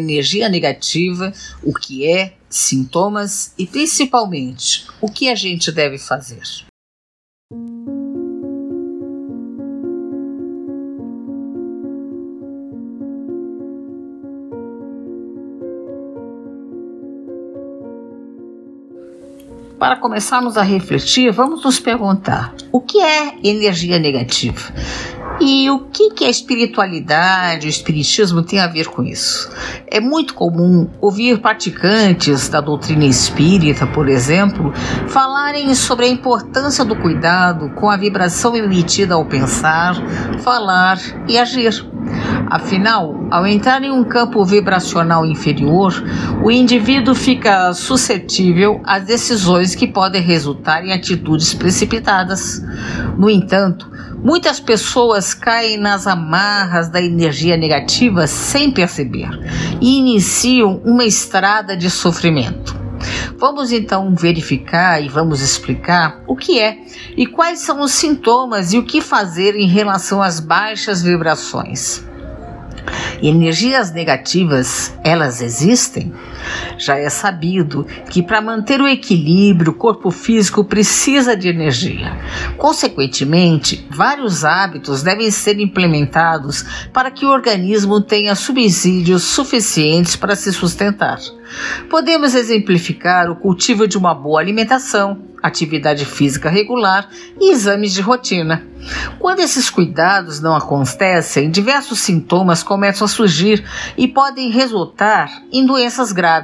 energia 0.00 0.48
negativa, 0.48 1.32
o 1.64 1.74
que 1.74 2.08
é, 2.08 2.34
sintomas 2.48 3.52
e 3.58 3.66
principalmente 3.66 4.86
o 5.00 5.10
que 5.10 5.28
a 5.28 5.34
gente 5.34 5.72
deve 5.72 5.98
fazer. 5.98 6.67
Para 19.78 19.94
começarmos 19.94 20.56
a 20.56 20.62
refletir, 20.62 21.30
vamos 21.30 21.64
nos 21.64 21.78
perguntar: 21.78 22.52
o 22.72 22.80
que 22.80 23.00
é 23.00 23.34
energia 23.44 23.98
negativa? 23.98 24.72
E 25.40 25.70
o 25.70 25.78
que, 25.78 26.10
que 26.10 26.24
a 26.24 26.28
espiritualidade, 26.28 27.68
o 27.68 27.70
espiritismo 27.70 28.42
tem 28.42 28.58
a 28.58 28.66
ver 28.66 28.88
com 28.88 29.04
isso? 29.04 29.48
É 29.86 30.00
muito 30.00 30.34
comum 30.34 30.90
ouvir 31.00 31.38
praticantes 31.38 32.48
da 32.48 32.60
doutrina 32.60 33.04
espírita, 33.04 33.86
por 33.86 34.08
exemplo, 34.08 34.72
falarem 35.06 35.72
sobre 35.76 36.06
a 36.06 36.08
importância 36.08 36.84
do 36.84 36.96
cuidado 36.96 37.70
com 37.76 37.88
a 37.88 37.96
vibração 37.96 38.56
emitida 38.56 39.14
ao 39.14 39.24
pensar, 39.26 39.94
falar 40.40 40.98
e 41.28 41.38
agir. 41.38 41.86
Afinal, 42.50 43.26
ao 43.30 43.46
entrar 43.46 43.82
em 43.82 43.90
um 43.90 44.02
campo 44.02 44.42
vibracional 44.42 45.26
inferior, 45.26 45.92
o 46.42 46.50
indivíduo 46.50 47.14
fica 47.14 47.74
suscetível 47.74 48.80
às 48.84 49.04
decisões 49.04 49.74
que 49.74 49.86
podem 49.86 50.22
resultar 50.22 50.82
em 50.82 50.92
atitudes 50.92 51.52
precipitadas. 51.52 52.62
No 53.18 53.28
entanto, 53.28 53.90
muitas 54.24 54.58
pessoas 54.60 55.34
caem 55.34 55.76
nas 55.76 56.06
amarras 56.06 56.88
da 56.88 57.02
energia 57.02 57.54
negativa 57.54 58.26
sem 58.26 58.70
perceber 58.70 59.28
e 59.78 59.98
iniciam 59.98 60.80
uma 60.86 61.04
estrada 61.04 61.76
de 61.76 61.90
sofrimento. 61.90 62.74
Vamos 63.36 63.70
então 63.72 64.14
verificar 64.16 65.02
e 65.02 65.08
vamos 65.08 65.42
explicar 65.42 66.22
o 66.26 66.34
que 66.34 66.58
é 66.58 66.78
e 67.14 67.26
quais 67.26 67.60
são 67.60 67.82
os 67.82 67.92
sintomas 67.92 68.72
e 68.72 68.78
o 68.78 68.84
que 68.84 69.02
fazer 69.02 69.54
em 69.54 69.68
relação 69.68 70.22
às 70.22 70.40
baixas 70.40 71.02
vibrações. 71.02 72.07
Energias 73.22 73.92
negativas, 73.92 74.92
elas 75.02 75.40
existem? 75.40 76.12
Já 76.76 76.96
é 76.96 77.08
sabido 77.10 77.86
que 78.10 78.22
para 78.22 78.40
manter 78.40 78.80
o 78.80 78.88
equilíbrio, 78.88 79.72
o 79.72 79.74
corpo 79.74 80.10
físico 80.10 80.64
precisa 80.64 81.36
de 81.36 81.48
energia. 81.48 82.16
Consequentemente, 82.56 83.86
vários 83.90 84.44
hábitos 84.44 85.02
devem 85.02 85.30
ser 85.30 85.58
implementados 85.58 86.64
para 86.92 87.10
que 87.10 87.26
o 87.26 87.30
organismo 87.30 88.00
tenha 88.00 88.34
subsídios 88.34 89.22
suficientes 89.22 90.16
para 90.16 90.36
se 90.36 90.52
sustentar. 90.52 91.18
Podemos 91.88 92.34
exemplificar 92.34 93.30
o 93.30 93.36
cultivo 93.36 93.88
de 93.88 93.96
uma 93.96 94.14
boa 94.14 94.40
alimentação, 94.40 95.22
atividade 95.42 96.04
física 96.04 96.50
regular 96.50 97.08
e 97.40 97.52
exames 97.52 97.92
de 97.92 98.00
rotina. 98.00 98.66
Quando 99.18 99.40
esses 99.40 99.68
cuidados 99.70 100.40
não 100.40 100.54
acontecem, 100.54 101.50
diversos 101.50 101.98
sintomas 102.00 102.62
começam 102.62 103.04
a 103.04 103.08
surgir 103.08 103.64
e 103.96 104.06
podem 104.06 104.50
resultar 104.50 105.42
em 105.52 105.64
doenças 105.66 106.12
graves. 106.12 106.37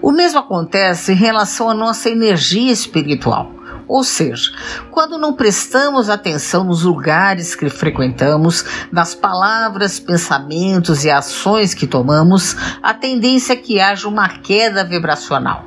O 0.00 0.10
mesmo 0.12 0.38
acontece 0.38 1.12
em 1.12 1.16
relação 1.16 1.68
à 1.68 1.74
nossa 1.74 2.08
energia 2.08 2.72
espiritual. 2.72 3.52
Ou 3.90 4.04
seja, 4.04 4.52
quando 4.92 5.18
não 5.18 5.32
prestamos 5.32 6.08
atenção 6.08 6.62
nos 6.62 6.84
lugares 6.84 7.56
que 7.56 7.68
frequentamos, 7.68 8.64
nas 8.92 9.16
palavras, 9.16 9.98
pensamentos 9.98 11.04
e 11.04 11.10
ações 11.10 11.74
que 11.74 11.88
tomamos, 11.88 12.56
a 12.80 12.94
tendência 12.94 13.54
é 13.54 13.56
que 13.56 13.80
haja 13.80 14.06
uma 14.06 14.28
queda 14.28 14.84
vibracional. 14.84 15.64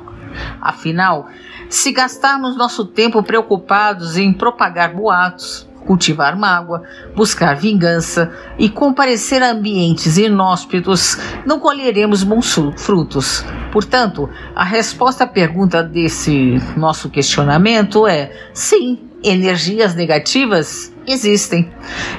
Afinal, 0.58 1.28
se 1.68 1.92
gastarmos 1.92 2.56
nosso 2.56 2.86
tempo 2.86 3.22
preocupados 3.22 4.16
em 4.16 4.32
propagar 4.32 4.94
boatos, 4.94 5.68
cultivar 5.86 6.36
mágoa, 6.36 6.82
buscar 7.14 7.54
vingança 7.54 8.32
e 8.58 8.68
comparecer 8.68 9.42
a 9.42 9.50
ambientes 9.50 10.16
inóspitos, 10.16 11.18
não 11.46 11.58
colheremos 11.58 12.22
bons 12.22 12.54
frutos. 12.76 13.44
Portanto, 13.72 14.28
a 14.54 14.64
resposta 14.64 15.24
à 15.24 15.26
pergunta 15.26 15.82
desse 15.82 16.60
nosso 16.76 17.08
questionamento 17.10 18.06
é: 18.06 18.32
sim, 18.52 18.98
energias 19.22 19.94
negativas 19.94 20.92
existem. 21.06 21.70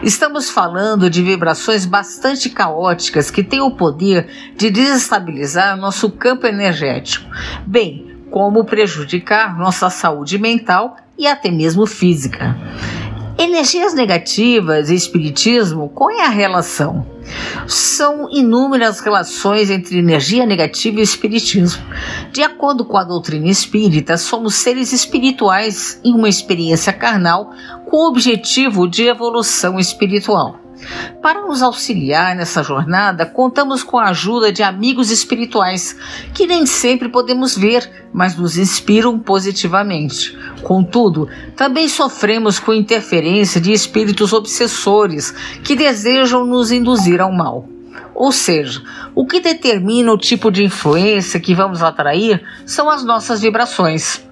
Estamos 0.01 0.49
falando 0.49 1.09
de 1.09 1.21
vibrações 1.21 1.85
bastante 1.85 2.49
caóticas 2.49 3.29
que 3.29 3.43
têm 3.43 3.61
o 3.61 3.71
poder 3.71 4.27
de 4.57 4.69
desestabilizar 4.69 5.77
nosso 5.77 6.09
campo 6.09 6.47
energético, 6.47 7.29
bem 7.65 8.15
como 8.31 8.65
prejudicar 8.65 9.57
nossa 9.57 9.89
saúde 9.89 10.37
mental 10.37 10.97
e 11.17 11.27
até 11.27 11.49
mesmo 11.49 11.85
física. 11.85 12.55
Energias 13.38 13.94
negativas 13.94 14.90
e 14.90 14.96
espiritismo, 14.96 15.90
qual 15.90 16.09
é 16.09 16.25
a 16.25 16.29
relação? 16.29 17.06
São 17.68 18.29
inúmeras 18.31 19.01
relações 19.01 19.69
entre 19.69 20.00
energia 20.00 20.46
negativa 20.46 21.00
e 21.00 21.03
espiritismo. 21.03 21.84
De 22.31 22.41
acordo 22.41 22.85
com 22.85 22.97
a 22.97 23.03
doutrina 23.03 23.50
espírita, 23.50 24.18
somos 24.18 24.56
seres 24.56 24.94
espirituais 24.94 26.00
em 26.01 26.13
uma 26.13 26.29
experiência 26.29 26.94
carnal 26.94 27.51
com 27.90 27.97
o 27.97 28.07
objetivo 28.07 28.88
de 28.88 29.03
evolução 29.03 29.78
espiritual. 29.78 30.64
Para 31.22 31.41
nos 31.41 31.62
auxiliar 31.62 32.35
nessa 32.35 32.63
jornada, 32.63 33.25
contamos 33.25 33.84
com 33.84 33.97
a 33.97 34.09
ajuda 34.09 34.51
de 34.51 34.63
amigos 34.63 35.12
espirituais 35.12 35.96
que 36.34 36.46
nem 36.46 36.66
sempre 36.66 37.09
podemos 37.09 37.57
ver, 37.57 38.07
mas 38.13 38.35
nos 38.35 38.57
inspiram 38.57 39.18
positivamente. 39.19 40.38
Contudo, 40.62 41.28
também 41.56 41.88
sofremos 41.88 42.59
com 42.59 42.74
interferência 42.74 43.59
de 43.59 43.72
espíritos 43.72 44.34
obsessores 44.34 45.31
que 45.63 45.75
desejam 45.75 46.45
nos 46.45 46.72
induzir 46.72 47.22
ao 47.22 47.31
mal. 47.31 47.68
Ou 48.13 48.31
seja, 48.31 48.81
o 49.13 49.25
que 49.25 49.41
determina 49.41 50.13
o 50.13 50.18
tipo 50.18 50.50
de 50.50 50.63
influência 50.63 51.40
que 51.40 51.53
vamos 51.53 51.84
atrair 51.84 52.41
são 52.66 52.90
as 52.90 53.03
nossas 53.03 53.41
vibrações. 53.41 54.25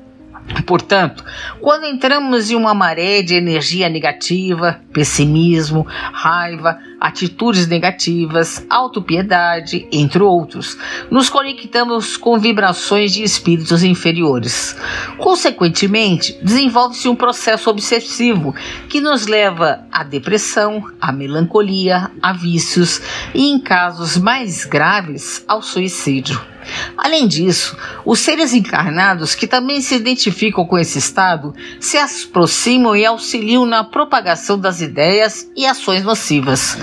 Portanto, 0.66 1.24
quando 1.62 1.86
entramos 1.86 2.52
em 2.52 2.56
uma 2.56 2.74
maré 2.74 3.22
de 3.22 3.36
energia 3.36 3.90
negativa, 3.90 4.80
pessimismo, 4.92 5.86
raiva, 5.88 6.78
atitudes 7.00 7.68
negativas, 7.68 8.66
autopiedade, 8.70 9.88
entre 9.92 10.22
outros, 10.22 10.78
nos 11.10 11.30
conectamos 11.30 12.18
com 12.18 12.40
vibrações 12.40 13.12
de 13.14 13.24
espíritos 13.24 13.84
inferiores. 13.84 14.76
Consequentemente, 15.18 16.38
desenvolve-se 16.42 17.08
um 17.08 17.16
processo 17.16 17.70
obsessivo 17.70 18.56
que 18.88 19.02
nos 19.02 19.28
leva 19.28 19.86
à 19.92 20.04
depressão, 20.04 20.84
à 21.02 21.12
melancolia, 21.12 22.12
a 22.22 22.32
vícios 22.32 23.02
e, 23.34 23.50
em 23.50 23.60
casos 23.60 24.18
mais 24.18 24.66
graves, 24.66 25.44
ao 25.48 25.62
suicídio. 25.62 26.53
Além 26.98 27.28
disso, 27.28 27.78
os 28.06 28.20
seres 28.20 28.54
encarnados 28.54 29.36
que 29.36 29.48
também 29.48 29.82
se 29.82 29.96
identificam 29.96 30.66
com 30.66 30.78
esse 30.78 30.98
estado 30.98 31.54
se 31.80 31.98
aproximam 31.98 32.96
e 32.96 33.06
auxiliam 33.06 33.66
na 33.66 33.84
propagação 33.84 34.58
das 34.58 34.82
ideias 34.82 35.50
e 35.56 35.66
ações 35.66 36.04
nocivas. 36.04 36.78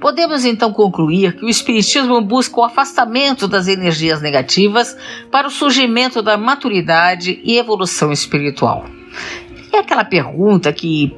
Podemos 0.00 0.44
então 0.44 0.72
concluir 0.72 1.36
que 1.36 1.44
o 1.44 1.48
Espiritismo 1.48 2.20
busca 2.20 2.60
o 2.60 2.64
afastamento 2.64 3.48
das 3.48 3.68
energias 3.68 4.20
negativas 4.20 4.96
para 5.30 5.48
o 5.48 5.50
surgimento 5.50 6.22
da 6.22 6.36
maturidade 6.36 7.40
e 7.44 7.56
evolução 7.56 8.12
espiritual. 8.12 8.84
É 9.72 9.78
aquela 9.78 10.04
pergunta 10.04 10.72
que 10.72 11.14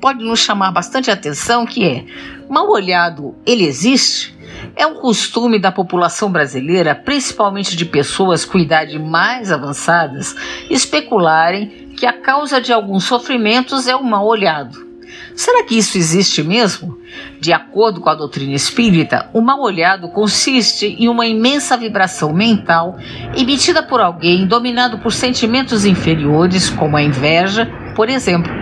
pode 0.00 0.24
nos 0.24 0.40
chamar 0.40 0.70
bastante 0.70 1.10
atenção 1.10 1.66
que 1.66 1.84
é: 1.84 2.04
mal 2.48 2.68
olhado, 2.70 3.34
ele 3.46 3.64
existe? 3.64 4.35
É 4.74 4.86
um 4.86 4.94
costume 4.94 5.58
da 5.58 5.70
população 5.70 6.30
brasileira, 6.30 6.94
principalmente 6.94 7.76
de 7.76 7.84
pessoas 7.84 8.44
com 8.44 8.58
idade 8.58 8.98
mais 8.98 9.52
avançadas, 9.52 10.34
especularem 10.70 11.90
que 11.96 12.06
a 12.06 12.12
causa 12.12 12.60
de 12.60 12.72
alguns 12.72 13.04
sofrimentos 13.04 13.86
é 13.86 13.94
o 13.94 14.04
mal 14.04 14.26
olhado. 14.26 14.85
Será 15.34 15.64
que 15.64 15.76
isso 15.76 15.98
existe 15.98 16.42
mesmo? 16.42 16.98
De 17.40 17.52
acordo 17.52 18.00
com 18.00 18.08
a 18.08 18.14
doutrina 18.14 18.54
espírita, 18.54 19.28
o 19.32 19.40
mal 19.40 19.60
olhado 19.60 20.08
consiste 20.08 20.86
em 20.98 21.08
uma 21.08 21.26
imensa 21.26 21.76
vibração 21.76 22.32
mental 22.32 22.96
emitida 23.36 23.82
por 23.82 24.00
alguém 24.00 24.46
dominado 24.46 24.98
por 24.98 25.12
sentimentos 25.12 25.84
inferiores, 25.84 26.70
como 26.70 26.96
a 26.96 27.02
inveja, 27.02 27.70
por 27.94 28.08
exemplo. 28.08 28.52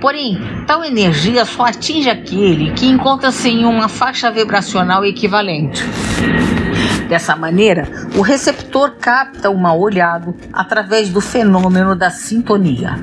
Porém, 0.00 0.38
tal 0.66 0.84
energia 0.84 1.44
só 1.44 1.64
atinge 1.66 2.08
aquele 2.08 2.72
que 2.72 2.86
encontra-se 2.86 3.48
em 3.48 3.64
uma 3.64 3.88
faixa 3.88 4.30
vibracional 4.30 5.04
equivalente. 5.04 5.82
Dessa 7.10 7.34
maneira, 7.34 7.88
o 8.16 8.20
receptor 8.20 8.92
capta 9.00 9.50
o 9.50 9.58
mal 9.58 9.80
olhado 9.80 10.32
através 10.52 11.08
do 11.08 11.20
fenômeno 11.20 11.96
da 11.96 12.08
sintonia. 12.08 13.00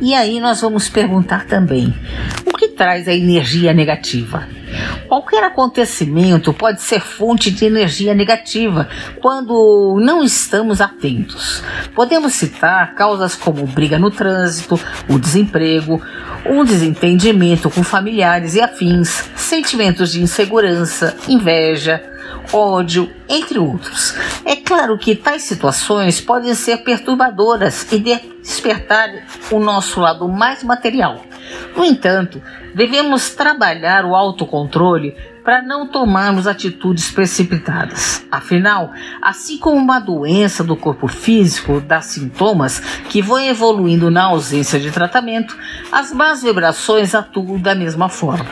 E 0.00 0.14
aí 0.14 0.40
nós 0.40 0.62
vamos 0.62 0.88
perguntar 0.88 1.44
também: 1.44 1.94
o 2.46 2.56
que 2.56 2.68
traz 2.68 3.06
a 3.06 3.12
energia 3.12 3.74
negativa? 3.74 4.48
Qualquer 5.06 5.44
acontecimento 5.44 6.54
pode 6.54 6.80
ser 6.80 7.00
fonte 7.00 7.50
de 7.50 7.66
energia 7.66 8.14
negativa 8.14 8.88
quando 9.20 10.00
não 10.00 10.24
estamos 10.24 10.80
atentos. 10.80 11.62
Podemos 11.94 12.32
citar 12.32 12.94
causas 12.94 13.34
como 13.34 13.66
briga 13.66 13.98
no 13.98 14.10
trânsito, 14.10 14.80
o 15.06 15.18
desemprego, 15.18 16.00
um 16.46 16.64
desentendimento 16.64 17.68
com 17.68 17.82
familiares 17.82 18.54
e 18.54 18.62
afins, 18.62 19.28
sentimentos 19.36 20.12
de 20.12 20.22
insegurança, 20.22 21.14
inveja, 21.28 22.13
ódio, 22.52 23.10
entre 23.28 23.58
outros. 23.58 24.14
É 24.44 24.56
claro 24.56 24.98
que 24.98 25.14
tais 25.14 25.42
situações 25.42 26.20
podem 26.20 26.54
ser 26.54 26.78
perturbadoras 26.78 27.90
e 27.92 27.98
despertar 27.98 29.10
o 29.50 29.58
nosso 29.58 30.00
lado 30.00 30.28
mais 30.28 30.62
material. 30.62 31.20
No 31.76 31.84
entanto, 31.84 32.42
devemos 32.74 33.30
trabalhar 33.30 34.04
o 34.04 34.14
autocontrole 34.14 35.14
para 35.44 35.60
não 35.60 35.86
tomarmos 35.86 36.46
atitudes 36.46 37.10
precipitadas. 37.10 38.24
Afinal, 38.32 38.92
assim 39.20 39.58
como 39.58 39.76
uma 39.76 40.00
doença 40.00 40.64
do 40.64 40.74
corpo 40.74 41.06
físico 41.06 41.80
dá 41.80 42.00
sintomas 42.00 42.80
que 43.10 43.20
vão 43.20 43.38
evoluindo 43.38 44.10
na 44.10 44.24
ausência 44.24 44.80
de 44.80 44.90
tratamento, 44.90 45.56
as 45.92 46.12
más 46.12 46.42
vibrações 46.42 47.14
atuam 47.14 47.60
da 47.60 47.74
mesma 47.74 48.08
forma. 48.08 48.48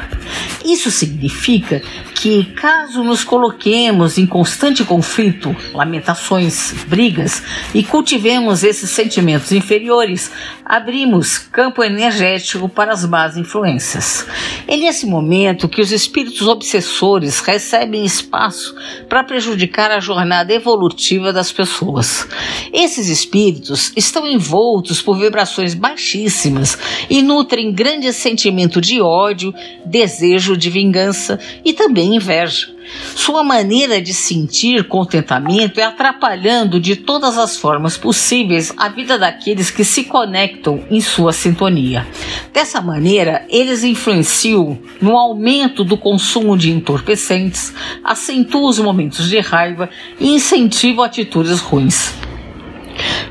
Isso 0.64 0.90
significa 0.90 1.82
que, 2.14 2.44
caso 2.44 3.02
nos 3.02 3.24
coloquemos 3.24 4.16
em 4.16 4.26
constante 4.26 4.84
conflito, 4.84 5.54
lamentações, 5.74 6.72
brigas 6.86 7.42
e 7.74 7.82
cultivemos 7.82 8.62
esses 8.62 8.90
sentimentos 8.90 9.50
inferiores, 9.50 10.30
abrimos 10.64 11.38
campo 11.38 11.82
energético 11.82 12.68
para 12.68 12.92
as 12.92 13.04
más 13.04 13.36
influências. 13.36 14.24
É 14.68 14.76
nesse 14.76 15.04
momento 15.04 15.68
que 15.68 15.80
os 15.80 15.90
espíritos 15.90 16.46
obsessores 16.46 17.40
recebem 17.40 18.04
espaço 18.04 18.74
para 19.08 19.24
prejudicar 19.24 19.90
a 19.90 20.00
jornada 20.00 20.52
evolutiva 20.52 21.32
das 21.32 21.50
pessoas. 21.50 22.26
Esses 22.72 23.08
espíritos 23.08 23.92
estão 23.96 24.26
envoltos 24.26 25.02
por 25.02 25.18
vibrações 25.18 25.74
baixíssimas 25.74 26.78
e 27.10 27.20
nutrem 27.20 27.72
grande 27.72 28.12
sentimento 28.12 28.80
de 28.80 29.00
ódio, 29.00 29.52
desejo 29.84 30.51
de 30.56 30.70
vingança 30.70 31.38
e 31.64 31.72
também 31.72 32.16
inveja. 32.16 32.69
Sua 33.14 33.43
maneira 33.43 34.00
de 34.00 34.12
sentir 34.12 34.84
contentamento 34.84 35.78
é 35.78 35.84
atrapalhando 35.84 36.81
de 36.81 36.96
todas 36.96 37.38
as 37.38 37.56
formas 37.56 37.96
possíveis 37.96 38.72
a 38.76 38.88
vida 38.88 39.19
daqueles 39.19 39.70
que 39.70 39.84
se 39.84 40.04
conectam 40.04 40.84
em 40.90 41.00
sua 41.00 41.32
sintonia. 41.32 42.06
Dessa 42.52 42.81
maneira, 42.81 43.46
eles 43.49 43.84
influenciam 43.84 44.78
no 45.00 45.16
aumento 45.16 45.84
do 45.84 45.96
consumo 45.96 46.56
de 46.56 46.70
entorpecentes, 46.70 47.72
acentuam 48.05 48.69
os 48.69 48.78
momentos 48.78 49.28
de 49.28 49.38
raiva 49.38 49.88
e 50.19 50.34
incentivam 50.34 51.05
atitudes 51.05 51.60
ruins. 51.60 52.12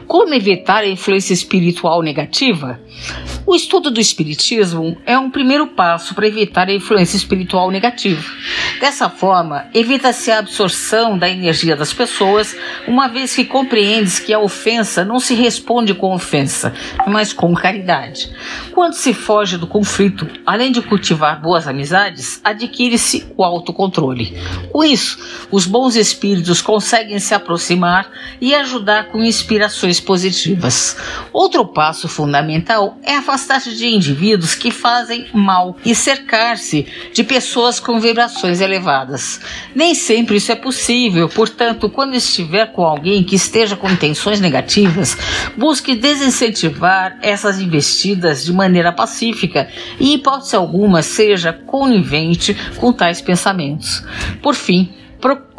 Como 0.07 0.33
evitar 0.33 0.83
a 0.83 0.87
influência 0.87 1.33
espiritual 1.33 2.01
negativa? 2.01 2.79
O 3.51 3.55
estudo 3.55 3.91
do 3.91 3.99
Espiritismo 3.99 4.97
é 5.05 5.19
um 5.19 5.29
primeiro 5.29 5.67
passo 5.67 6.15
para 6.15 6.25
evitar 6.25 6.69
a 6.69 6.73
influência 6.73 7.17
espiritual 7.17 7.69
negativa. 7.69 8.23
Dessa 8.79 9.09
forma, 9.09 9.65
evita-se 9.73 10.31
a 10.31 10.39
absorção 10.39 11.17
da 11.17 11.29
energia 11.29 11.75
das 11.75 11.91
pessoas, 11.91 12.55
uma 12.87 13.09
vez 13.09 13.35
que 13.35 13.43
compreendes 13.43 14.19
que 14.19 14.33
a 14.33 14.39
ofensa 14.39 15.03
não 15.03 15.19
se 15.19 15.33
responde 15.33 15.93
com 15.93 16.15
ofensa, 16.15 16.73
mas 17.05 17.33
com 17.33 17.53
caridade. 17.53 18.31
Quando 18.71 18.93
se 18.93 19.13
foge 19.13 19.57
do 19.57 19.67
conflito, 19.67 20.29
além 20.45 20.71
de 20.71 20.81
cultivar 20.81 21.41
boas 21.41 21.67
amizades, 21.67 22.39
adquire-se 22.45 23.33
o 23.35 23.43
autocontrole. 23.43 24.33
Com 24.71 24.81
isso, 24.81 25.45
os 25.51 25.65
bons 25.65 25.97
espíritos 25.97 26.61
conseguem 26.61 27.19
se 27.19 27.33
aproximar 27.33 28.09
e 28.39 28.55
ajudar 28.55 29.09
com 29.09 29.21
inspirações 29.21 29.99
positivas. 29.99 30.95
Outro 31.33 31.65
passo 31.65 32.07
fundamental 32.07 32.97
é 33.03 33.17
a 33.17 33.21
afastar-se 33.41 33.75
de 33.75 33.87
indivíduos 33.87 34.53
que 34.53 34.69
fazem 34.69 35.25
mal 35.33 35.75
e 35.83 35.95
cercar-se 35.95 36.85
de 37.11 37.23
pessoas 37.23 37.79
com 37.79 37.99
vibrações 37.99 38.61
elevadas. 38.61 39.41
Nem 39.73 39.95
sempre 39.95 40.37
isso 40.37 40.51
é 40.51 40.55
possível, 40.55 41.27
portanto, 41.27 41.89
quando 41.89 42.13
estiver 42.13 42.67
com 42.67 42.83
alguém 42.83 43.23
que 43.23 43.35
esteja 43.35 43.75
com 43.75 43.89
intenções 43.89 44.39
negativas, 44.39 45.17
busque 45.57 45.95
desincentivar 45.95 47.17
essas 47.21 47.59
investidas 47.59 48.45
de 48.45 48.53
maneira 48.53 48.91
pacífica 48.91 49.67
e, 49.99 50.11
em 50.11 50.13
hipótese 50.15 50.55
alguma, 50.55 51.01
seja 51.01 51.51
conivente 51.51 52.55
com 52.77 52.93
tais 52.93 53.21
pensamentos. 53.21 54.03
Por 54.41 54.53
fim, 54.53 54.93
Procure 55.21 55.50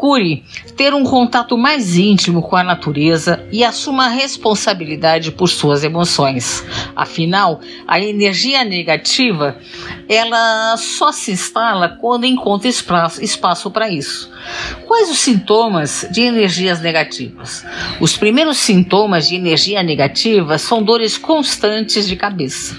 ter 0.77 0.95
um 0.95 1.05
contato 1.05 1.57
mais 1.57 1.97
íntimo 1.97 2.43
com 2.43 2.57
a 2.57 2.65
natureza 2.65 3.47
e 3.53 3.63
assuma 3.63 4.07
a 4.07 4.09
responsabilidade 4.09 5.31
por 5.31 5.49
suas 5.49 5.85
emoções. 5.85 6.65
Afinal, 6.97 7.61
a 7.87 8.01
energia 8.01 8.65
negativa, 8.65 9.57
ela 10.09 10.77
só 10.77 11.13
se 11.13 11.31
instala 11.31 11.89
quando 12.01 12.25
encontra 12.25 12.69
espaço 12.69 13.71
para 13.71 13.89
isso. 13.89 14.29
Quais 14.89 15.09
os 15.09 15.21
sintomas 15.21 16.05
de 16.11 16.23
energias 16.23 16.81
negativas? 16.81 17.65
Os 18.01 18.17
primeiros 18.17 18.57
sintomas 18.57 19.29
de 19.29 19.37
energia 19.37 19.85
negativa 19.85 20.59
são 20.59 20.83
dores 20.83 21.17
constantes 21.17 22.09
de 22.09 22.17
cabeça, 22.17 22.77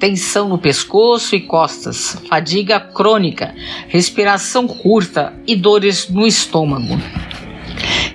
tensão 0.00 0.48
no 0.48 0.58
pescoço 0.58 1.36
e 1.36 1.40
costas, 1.40 2.20
fadiga 2.28 2.80
crônica, 2.80 3.54
respiração 3.86 4.66
curta 4.66 5.32
e 5.46 5.54
dores 5.54 6.08
no 6.08 6.26
estômago. 6.26 6.63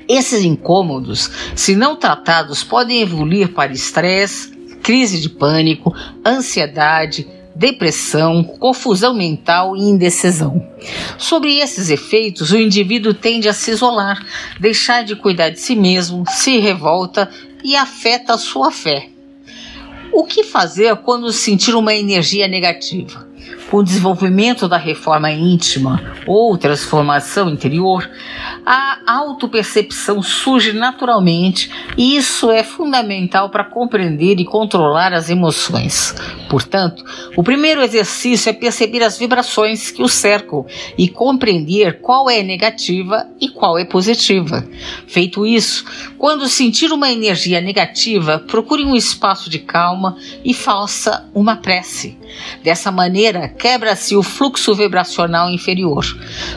Esses 0.08 0.44
incômodos, 0.44 1.30
se 1.56 1.76
não 1.76 1.96
tratados, 1.96 2.64
podem 2.64 3.02
evoluir 3.02 3.50
para 3.50 3.72
estresse, 3.72 4.52
crise 4.82 5.22
de 5.22 5.30
pânico, 5.30 5.96
ansiedade, 6.26 7.28
depressão, 7.56 8.44
confusão 8.44 9.14
mental 9.14 9.76
e 9.76 9.82
indecisão. 9.82 10.66
Sobre 11.18 11.58
esses 11.58 11.90
efeitos, 11.90 12.52
o 12.52 12.58
indivíduo 12.58 13.14
tende 13.14 13.50
a 13.50 13.54
se 13.54 13.72
isolar, 13.72 14.26
deixar 14.60 15.04
de 15.04 15.16
cuidar 15.16 15.50
de 15.50 15.60
si 15.60 15.76
mesmo, 15.76 16.24
se 16.28 16.58
revolta 16.58 17.30
e 17.64 17.76
afeta 17.76 18.34
a 18.34 18.38
sua 18.38 18.72
fé. 18.72 19.10
O 20.12 20.24
que 20.24 20.44
fazer 20.44 20.96
quando 20.98 21.32
sentir 21.32 21.76
uma 21.76 21.94
energia 21.94 22.48
negativa? 22.48 23.28
O 23.72 23.84
desenvolvimento 23.84 24.68
da 24.68 24.78
reforma 24.78 25.32
íntima 25.32 26.02
ou 26.26 26.58
transformação 26.58 27.48
interior, 27.48 28.10
a 28.66 29.00
autopercepção 29.06 30.24
surge 30.24 30.74
naturalmente 30.74 31.70
e 31.96 32.16
isso 32.16 32.50
é 32.50 32.64
fundamental 32.64 33.52
para 33.52 33.64
compreender 33.64 34.40
e 34.40 34.46
controlar 34.46 35.14
as 35.14 35.30
emoções. 35.30 36.16
Portanto, 36.50 37.04
o 37.38 37.44
primeiro 37.44 37.84
exercício 37.84 38.50
é 38.50 38.54
perceber 38.54 39.04
as 39.04 39.20
vibrações 39.20 39.92
que 39.92 40.02
o 40.02 40.10
cercam 40.10 40.66
e 40.98 41.08
compreender 41.08 42.02
qual 42.02 42.28
é 42.28 42.42
negativa 42.42 43.28
e 43.40 43.50
qual 43.50 43.78
é 43.78 43.86
positiva. 43.86 44.68
Feito 45.06 45.46
isso, 45.46 45.86
quando 46.18 46.48
sentir 46.48 46.92
uma 46.92 47.12
energia 47.12 47.62
negativa, 47.62 48.40
procure 48.40 48.84
um 48.84 48.96
espaço 48.96 49.48
de 49.48 49.60
calma 49.60 50.18
e 50.44 50.56
faça 50.56 51.30
uma 51.36 51.56
prece. 51.56 52.18
Dessa 52.64 52.92
maneira, 52.92 53.48
quebra-se 53.60 54.16
o 54.16 54.24
fluxo 54.24 54.74
vibracional 54.74 55.50
inferior. 55.50 56.06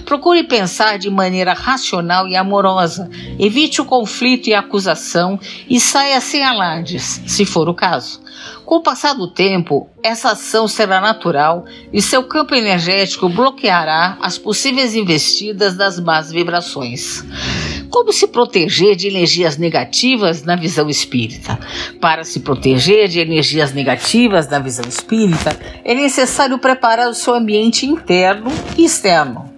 Procure 0.04 0.44
pensar 0.44 0.98
de 0.98 1.10
maneira 1.10 1.52
racional 1.52 2.28
e 2.28 2.36
amorosa. 2.36 3.10
Evite 3.38 3.80
o 3.80 3.84
conflito 3.84 4.48
e 4.48 4.54
a 4.54 4.60
acusação 4.60 5.38
e 5.68 5.80
saia 5.80 6.20
sem 6.20 6.44
alardes, 6.44 7.20
se 7.26 7.44
for 7.44 7.68
o 7.68 7.74
caso. 7.74 8.22
Com 8.64 8.76
o 8.76 8.82
passar 8.82 9.14
do 9.14 9.26
tempo, 9.26 9.90
essa 10.02 10.30
ação 10.30 10.68
será 10.68 11.00
natural 11.00 11.64
e 11.92 12.00
seu 12.00 12.22
campo 12.24 12.54
energético 12.54 13.28
bloqueará 13.28 14.16
as 14.20 14.38
possíveis 14.38 14.94
investidas 14.94 15.76
das 15.76 15.98
más 15.98 16.30
vibrações. 16.30 17.24
Como 17.92 18.10
se 18.10 18.26
proteger 18.26 18.96
de 18.96 19.06
energias 19.06 19.58
negativas 19.58 20.42
na 20.44 20.56
visão 20.56 20.88
espírita? 20.88 21.58
Para 22.00 22.24
se 22.24 22.40
proteger 22.40 23.06
de 23.06 23.20
energias 23.20 23.74
negativas 23.74 24.48
na 24.48 24.58
visão 24.58 24.86
espírita, 24.88 25.54
é 25.84 25.94
necessário 25.94 26.58
preparar 26.58 27.10
o 27.10 27.14
seu 27.14 27.34
ambiente 27.34 27.84
interno 27.84 28.50
e 28.78 28.86
externo. 28.86 29.52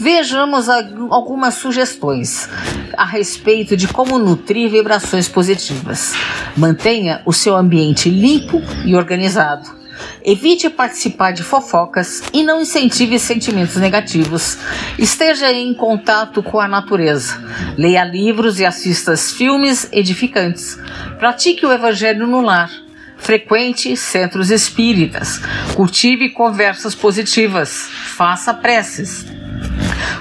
Vejamos 0.00 0.68
algumas 0.68 1.54
sugestões 1.54 2.48
a 2.96 3.04
respeito 3.04 3.76
de 3.76 3.86
como 3.86 4.18
nutrir 4.18 4.68
vibrações 4.68 5.28
positivas. 5.28 6.12
Mantenha 6.56 7.22
o 7.24 7.32
seu 7.32 7.54
ambiente 7.54 8.10
limpo 8.10 8.60
e 8.84 8.96
organizado. 8.96 9.85
Evite 10.24 10.68
participar 10.68 11.32
de 11.32 11.42
fofocas 11.42 12.22
e 12.32 12.42
não 12.42 12.60
incentive 12.60 13.18
sentimentos 13.18 13.76
negativos. 13.76 14.58
Esteja 14.98 15.52
em 15.52 15.72
contato 15.72 16.42
com 16.42 16.60
a 16.60 16.66
natureza. 16.66 17.42
Leia 17.76 18.04
livros 18.04 18.58
e 18.58 18.64
assista 18.64 19.16
filmes 19.16 19.88
edificantes. 19.92 20.78
Pratique 21.18 21.64
o 21.64 21.72
evangelho 21.72 22.26
no 22.26 22.40
lar. 22.40 22.70
Frequente 23.16 23.96
centros 23.96 24.50
espíritas. 24.50 25.40
Cultive 25.74 26.30
conversas 26.30 26.94
positivas. 26.94 27.88
Faça 28.16 28.52
preces. 28.52 29.26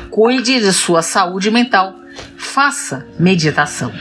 Cuide 0.10 0.60
de 0.60 0.72
sua 0.72 1.02
saúde 1.02 1.52
mental. 1.52 1.96
Faça 2.38 3.06
meditação. 3.20 3.92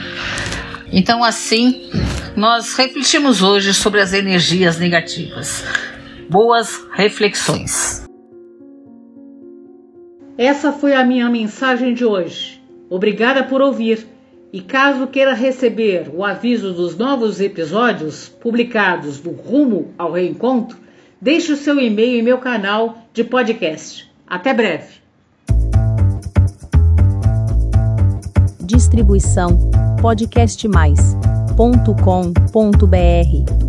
Então, 0.91 1.23
assim, 1.23 1.89
nós 2.35 2.75
refletimos 2.75 3.41
hoje 3.41 3.73
sobre 3.73 4.01
as 4.01 4.11
energias 4.13 4.77
negativas. 4.77 5.63
Boas 6.29 6.85
reflexões. 6.93 8.03
Essa 10.37 10.73
foi 10.73 10.93
a 10.93 11.05
minha 11.05 11.29
mensagem 11.29 11.93
de 11.93 12.03
hoje. 12.03 12.61
Obrigada 12.89 13.43
por 13.43 13.61
ouvir. 13.61 14.05
E 14.51 14.61
caso 14.61 15.07
queira 15.07 15.33
receber 15.33 16.09
o 16.13 16.23
aviso 16.23 16.71
dos 16.71 16.97
novos 16.97 17.41
episódios 17.41 18.29
publicados 18.29 19.19
do 19.19 19.31
Rumo 19.31 19.93
ao 19.97 20.13
Reencontro, 20.13 20.77
deixe 21.19 21.51
o 21.51 21.57
seu 21.57 21.77
e-mail 21.77 22.19
em 22.19 22.23
meu 22.23 22.37
canal 22.37 23.05
de 23.13 23.23
podcast. 23.23 24.09
Até 24.25 24.53
breve. 24.53 24.95
Distribuição 28.61 29.69
podcastmais.com.br 31.55 33.64